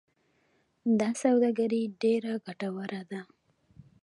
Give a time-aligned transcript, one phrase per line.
[0.99, 3.21] دا سوداګري ډیره ګټوره ده.